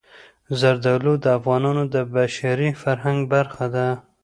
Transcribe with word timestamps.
زردالو 0.59 1.13
د 1.23 1.25
افغانستان 1.39 1.87
د 1.95 1.95
بشري 2.15 2.69
فرهنګ 2.81 3.19
برخه 3.33 3.65
ده. 3.75 3.87